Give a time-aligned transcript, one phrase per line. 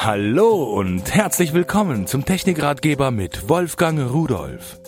[0.00, 4.78] Hallo und herzlich willkommen zum Technikratgeber mit Wolfgang Rudolf.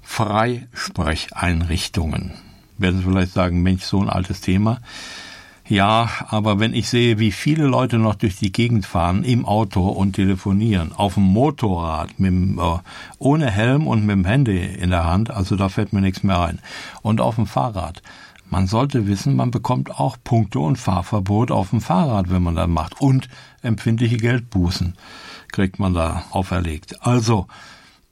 [0.00, 2.34] Freisprecheinrichtungen.
[2.78, 4.78] Werden Sie vielleicht sagen, Mensch, so ein altes Thema.
[5.66, 9.88] Ja, aber wenn ich sehe, wie viele Leute noch durch die Gegend fahren im Auto
[9.88, 12.78] und telefonieren, auf dem Motorrad, mit, äh,
[13.18, 16.38] ohne Helm und mit dem Handy in der Hand, also da fällt mir nichts mehr
[16.38, 16.60] ein.
[17.02, 18.02] Und auf dem Fahrrad.
[18.50, 22.68] Man sollte wissen, man bekommt auch Punkte und Fahrverbot auf dem Fahrrad, wenn man das
[22.68, 23.00] macht.
[23.00, 23.28] Und
[23.62, 24.94] empfindliche Geldbußen
[25.52, 27.04] kriegt man da auferlegt.
[27.06, 27.46] Also,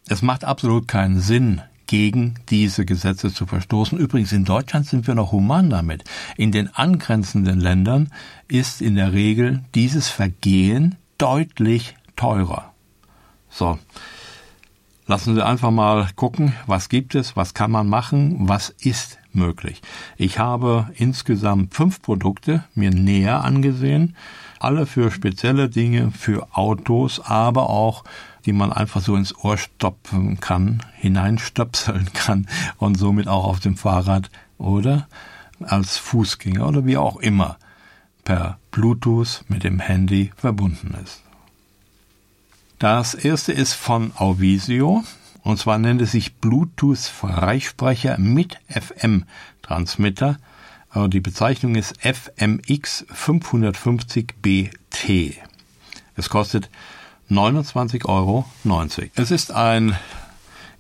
[0.09, 3.99] es macht absolut keinen Sinn, gegen diese Gesetze zu verstoßen.
[3.99, 6.05] Übrigens, in Deutschland sind wir noch human damit.
[6.37, 8.13] In den angrenzenden Ländern
[8.47, 12.73] ist in der Regel dieses Vergehen deutlich teurer.
[13.51, 13.79] So.
[15.07, 19.81] Lassen Sie einfach mal gucken, was gibt es, was kann man machen, was ist möglich.
[20.17, 24.17] Ich habe insgesamt fünf Produkte mir näher angesehen,
[24.61, 28.05] alle für spezielle Dinge, für Autos, aber auch
[28.49, 32.47] die man einfach so ins Ohr stopfen kann, hineinstöpseln kann
[32.79, 35.07] und somit auch auf dem Fahrrad oder
[35.61, 37.59] als Fußgänger oder wie auch immer
[38.25, 41.23] per Bluetooth mit dem Handy verbunden ist.
[42.79, 45.05] Das erste ist von Auvisio
[45.49, 49.25] und zwar nennt es sich Bluetooth Freisprecher mit FM
[49.63, 50.37] Transmitter.
[51.07, 55.39] Die Bezeichnung ist FMX 550 BT.
[56.17, 56.69] Es kostet
[57.31, 58.45] 29,90 Euro.
[59.15, 59.97] Es ist ein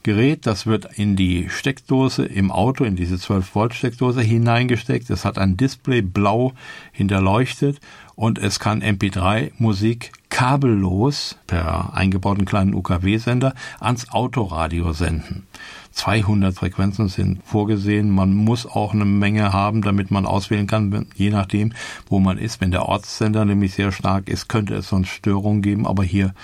[0.03, 5.09] Gerät, das wird in die Steckdose im Auto, in diese 12 Volt Steckdose hineingesteckt.
[5.09, 6.53] Es hat ein Display blau
[6.93, 7.81] hinterleuchtet
[8.17, 15.49] und es kann MP3 Musik kabellos per eingebauten kleinen UKW-Sender ans Autoradio senden.
[15.91, 18.09] 200 Frequenzen sind vorgesehen.
[18.09, 21.73] Man muss auch eine Menge haben, damit man auswählen kann, je nachdem,
[22.09, 22.61] wo man ist.
[22.61, 26.35] Wenn der Ortssender nämlich sehr stark ist, könnte es sonst Störungen geben, aber hier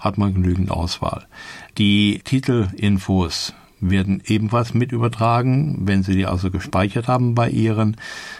[0.00, 1.26] hat man genügend Auswahl.
[1.76, 5.76] Die Titelinfos werden ebenfalls mit übertragen.
[5.80, 7.98] Wenn Sie die also gespeichert haben bei Ihren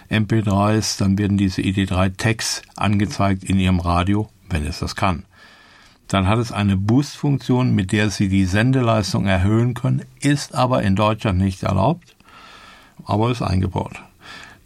[0.08, 5.24] MP3s, dann werden diese ID3-Tags angezeigt in Ihrem Radio, wenn es das kann.
[6.08, 10.96] Dann hat es eine Boost-Funktion, mit der Sie die Sendeleistung erhöhen können, ist aber in
[10.96, 12.16] Deutschland nicht erlaubt,
[13.04, 14.02] aber ist eingebaut.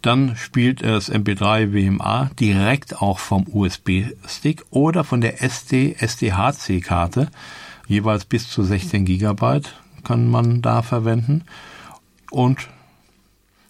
[0.01, 7.29] Dann spielt es MP3 WMA direkt auch vom USB-Stick oder von der SD SDHC-Karte,
[7.87, 9.73] jeweils bis zu 16 Gigabyte
[10.03, 11.43] kann man da verwenden
[12.31, 12.69] und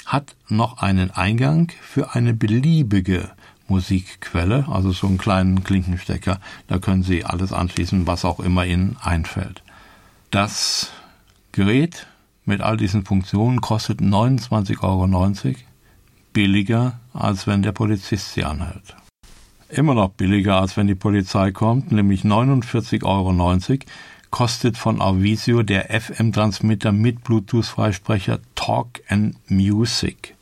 [0.05, 3.31] hat noch einen Eingang für eine beliebige
[3.67, 6.39] Musikquelle, also so einen kleinen Klinkenstecker.
[6.67, 9.63] Da können Sie alles anschließen, was auch immer Ihnen einfällt.
[10.31, 10.91] Das
[11.51, 12.07] Gerät
[12.45, 15.55] mit all diesen Funktionen kostet 29,90 Euro,
[16.33, 18.95] billiger als wenn der Polizist sie anhält.
[19.69, 23.33] Immer noch billiger als wenn die Polizei kommt, nämlich 49,90 Euro
[24.29, 30.36] kostet von Avisio der FM-Transmitter mit Bluetooth-Freisprecher Talk and Music.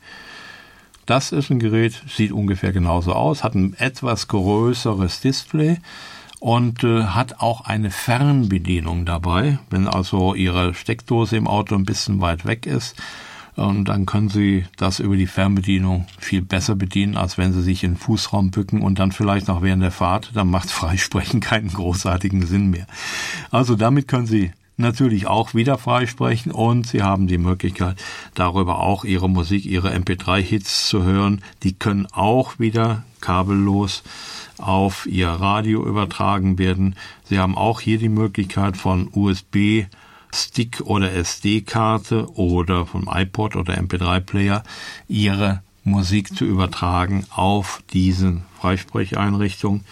[1.06, 5.78] Das ist ein Gerät, sieht ungefähr genauso aus, hat ein etwas größeres Display
[6.40, 9.58] und äh, hat auch eine Fernbedienung dabei.
[9.70, 12.96] Wenn also Ihre Steckdose im Auto ein bisschen weit weg ist,
[13.56, 17.84] und dann können Sie das über die Fernbedienung viel besser bedienen, als wenn Sie sich
[17.84, 21.68] in den Fußraum bücken und dann vielleicht noch während der Fahrt, dann macht Freisprechen keinen
[21.68, 22.86] großartigen Sinn mehr.
[23.50, 27.96] Also damit können Sie natürlich auch wieder freisprechen und Sie haben die Möglichkeit,
[28.34, 31.42] darüber auch Ihre Musik, Ihre MP3-Hits zu hören.
[31.62, 34.02] Die können auch wieder kabellos
[34.58, 36.96] auf Ihr Radio übertragen werden.
[37.24, 39.84] Sie haben auch hier die Möglichkeit von USB
[40.34, 44.62] Stick oder SD-Karte oder vom iPod oder MP3-Player
[45.08, 49.84] Ihre Musik zu übertragen auf diese Freisprecheinrichtung.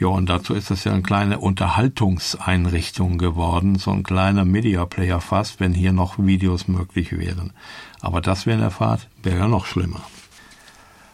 [0.00, 5.20] Ja, und dazu ist das ja eine kleine Unterhaltungseinrichtung geworden, so ein kleiner Media Player
[5.20, 7.52] fast, wenn hier noch Videos möglich wären.
[8.00, 10.00] Aber das wäre in der Fahrt, wäre ja noch schlimmer.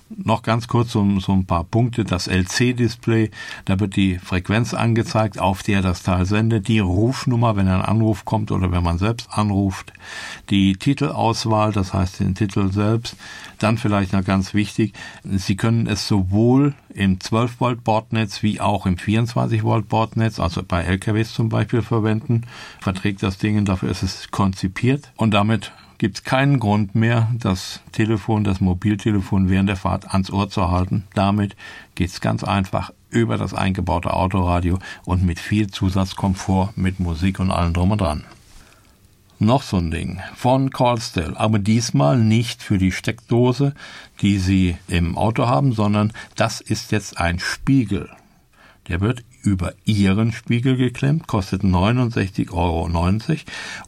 [0.09, 2.05] Noch ganz kurz um so ein paar Punkte.
[2.05, 3.33] Das LC-Display,
[3.65, 8.25] da wird die Frequenz angezeigt, auf der das Teil sendet, die Rufnummer, wenn ein Anruf
[8.25, 9.93] kommt oder wenn man selbst anruft,
[10.49, 13.17] die Titelauswahl, das heißt den Titel selbst.
[13.59, 14.93] Dann vielleicht noch ganz wichtig,
[15.25, 20.63] Sie können es sowohl im 12 Volt Bordnetz wie auch im 24 Volt Bordnetz, also
[20.63, 22.43] bei LKWs zum Beispiel verwenden.
[22.81, 27.81] Verträgt das Ding, dafür ist es konzipiert und damit gibt es keinen Grund mehr, das
[27.93, 31.05] Telefon, das Mobiltelefon während der Fahrt ans Ohr zu halten.
[31.15, 31.57] Damit
[31.95, 37.51] geht es ganz einfach über das eingebaute Autoradio und mit viel Zusatzkomfort, mit Musik und
[37.51, 38.25] allem drum und dran.
[39.39, 43.75] Noch so ein Ding von Callstell, aber diesmal nicht für die Steckdose,
[44.23, 48.09] die Sie im Auto haben, sondern das ist jetzt ein Spiegel.
[48.89, 52.89] Der wird über Ihren Spiegel geklemmt, kostet 69,90 Euro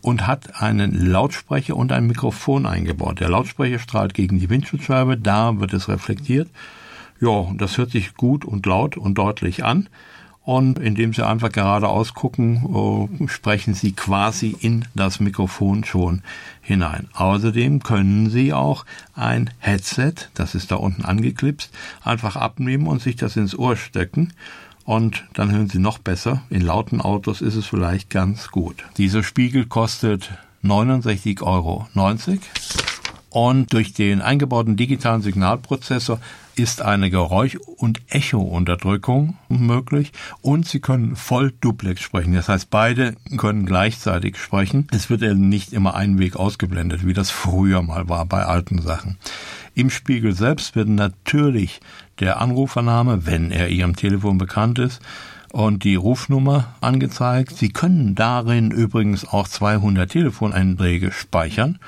[0.00, 3.20] und hat einen Lautsprecher und ein Mikrofon eingebaut.
[3.20, 6.48] Der Lautsprecher strahlt gegen die Windschutzscheibe, da wird es reflektiert.
[7.20, 9.88] Ja, das hört sich gut und laut und deutlich an.
[10.48, 16.22] Und indem Sie einfach geradeaus gucken, äh, sprechen Sie quasi in das Mikrofon schon
[16.62, 17.08] hinein.
[17.12, 21.70] Außerdem können Sie auch ein Headset, das ist da unten angeklipst,
[22.02, 24.32] einfach abnehmen und sich das ins Ohr stecken
[24.88, 26.40] und dann hören Sie noch besser.
[26.49, 28.87] In lauten Autos ist es vielleicht ganz gut.
[28.96, 30.31] Dieser Spiegel kostet
[30.64, 31.87] 69,90 Euro.
[33.29, 36.20] Und durch den eingebauten digitalen Signalprozessor
[36.58, 42.34] ist eine Geräusch- und Echo-Unterdrückung möglich und Sie können voll Duplex sprechen.
[42.34, 44.87] Das heißt, beide können gleichzeitig sprechen.
[44.90, 48.82] Es wird eben nicht immer ein Weg ausgeblendet, wie das früher mal war bei alten
[48.82, 49.19] Sachen.
[49.75, 51.81] Im Spiegel selbst wird natürlich
[52.19, 55.00] der Anrufername, wenn er Ihrem Telefon bekannt ist,
[55.52, 57.56] und die Rufnummer angezeigt.
[57.56, 61.78] Sie können darin übrigens auch 200 Telefoneinträge speichern.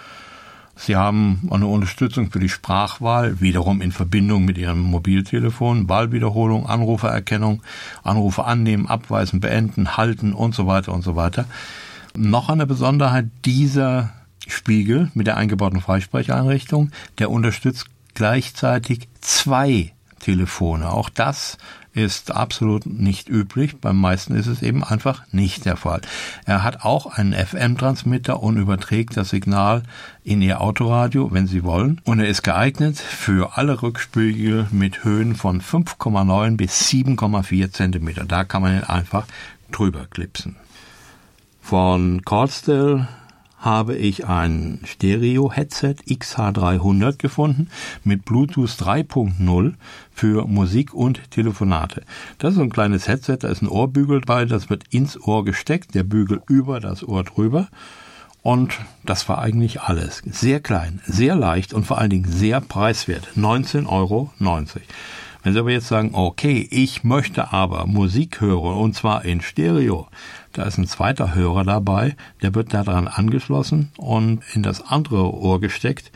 [0.82, 7.62] Sie haben eine Unterstützung für die Sprachwahl, wiederum in Verbindung mit Ihrem Mobiltelefon, Wahlwiederholung, Anrufererkennung,
[8.02, 11.44] Anrufe annehmen, abweisen, beenden, halten und so weiter und so weiter.
[12.16, 14.14] Noch eine Besonderheit dieser
[14.48, 17.84] Spiegel mit der eingebauten Freisprecheinrichtung, der unterstützt
[18.14, 20.92] gleichzeitig zwei Telefone.
[20.92, 21.58] Auch das
[21.92, 23.78] ist absolut nicht üblich.
[23.80, 26.00] Beim meisten ist es eben einfach nicht der Fall.
[26.44, 29.82] Er hat auch einen FM-Transmitter und überträgt das Signal
[30.22, 32.00] in Ihr Autoradio, wenn Sie wollen.
[32.04, 38.24] Und er ist geeignet für alle Rückspiegel mit Höhen von 5,9 bis 7,4 Zentimeter.
[38.24, 39.26] Da kann man ihn einfach
[39.72, 40.56] drüber klipsen.
[41.60, 43.08] Von Cordstell
[43.60, 47.68] habe ich ein Stereo-Headset XH300 gefunden
[48.04, 49.74] mit Bluetooth 3.0
[50.12, 52.02] für Musik und Telefonate.
[52.38, 55.94] Das ist ein kleines Headset, da ist ein Ohrbügel bei, das wird ins Ohr gesteckt,
[55.94, 57.68] der Bügel über das Ohr drüber.
[58.42, 60.22] Und das war eigentlich alles.
[60.24, 63.28] Sehr klein, sehr leicht und vor allen Dingen sehr preiswert.
[63.36, 64.30] 19,90 Euro.
[65.42, 70.08] Wenn Sie aber jetzt sagen, okay, ich möchte aber Musik hören und zwar in Stereo,
[70.52, 75.60] da ist ein zweiter Hörer dabei, der wird daran angeschlossen und in das andere Ohr
[75.60, 76.10] gesteckt.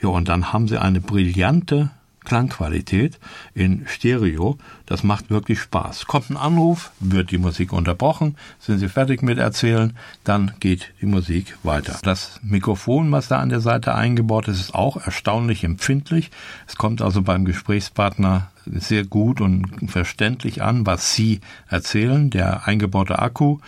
[0.00, 1.90] Ja, und dann haben Sie eine brillante
[2.24, 3.18] Klangqualität
[3.54, 4.58] in Stereo.
[4.86, 6.06] Das macht wirklich Spaß.
[6.06, 11.06] Kommt ein Anruf, wird die Musik unterbrochen, sind Sie fertig mit erzählen, dann geht die
[11.06, 11.98] Musik weiter.
[12.02, 16.30] Das Mikrofon, was da an der Seite eingebaut ist, ist auch erstaunlich empfindlich.
[16.66, 22.30] Es kommt also beim Gesprächspartner sehr gut und verständlich an, was Sie erzählen.
[22.30, 23.58] Der eingebaute Akku,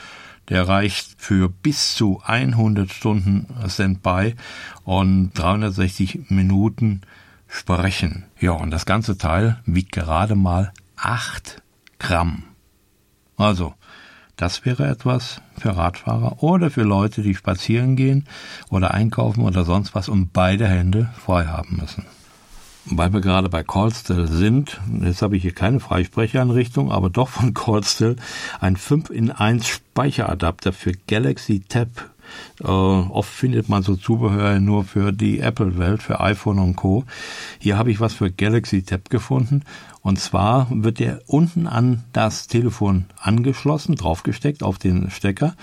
[0.49, 4.35] der reicht für bis zu 100 Stunden Standby
[4.85, 7.03] und 360 Minuten
[7.53, 8.25] sprechen.
[8.41, 11.63] Ja, und das ganze Teil wiegt gerade mal 8
[11.99, 12.45] Gramm.
[13.37, 13.75] Also,
[14.37, 18.27] das wäre etwas für Radfahrer oder für Leute, die spazieren gehen
[18.71, 22.05] oder einkaufen oder sonst was und beide Hände frei haben müssen
[22.85, 27.55] weil wir gerade bei Callstill sind, jetzt habe ich hier keine Freisprecheranrichtung, aber doch von
[27.55, 28.17] Callstill,
[28.61, 31.89] ein 5 in 1 Speicheradapter für Galaxy Tab.
[32.61, 37.05] Äh, oft findet man so Zubehör nur für die Apple-Welt, für iPhone und Co.
[37.59, 39.63] Hier habe ich was für Galaxy Tab gefunden.
[40.01, 45.55] Und zwar wird der unten an das Telefon angeschlossen, draufgesteckt auf den Stecker.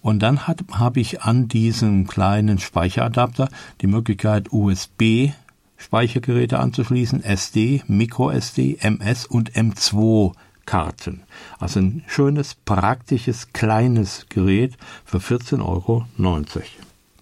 [0.00, 3.48] Und dann habe ich an diesem kleinen Speicheradapter
[3.80, 5.30] die Möglichkeit USB
[5.78, 10.32] Speichergeräte anzuschließen, SD, MicroSD, MS und M2
[10.68, 11.22] Karten.
[11.58, 16.04] Also ein schönes, praktisches, kleines Gerät für 14,90 Euro.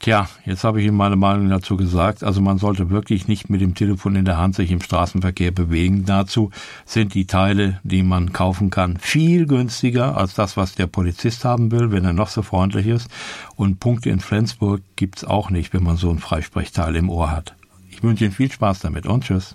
[0.00, 2.24] Tja, jetzt habe ich Ihnen meine Meinung dazu gesagt.
[2.24, 6.04] Also man sollte wirklich nicht mit dem Telefon in der Hand sich im Straßenverkehr bewegen.
[6.04, 6.50] Dazu
[6.86, 11.70] sind die Teile, die man kaufen kann, viel günstiger als das, was der Polizist haben
[11.70, 13.08] will, wenn er noch so freundlich ist.
[13.54, 17.54] Und Punkte in Flensburg gibt's auch nicht, wenn man so ein Freisprechteil im Ohr hat.
[17.88, 19.54] Ich wünsche Ihnen viel Spaß damit und tschüss.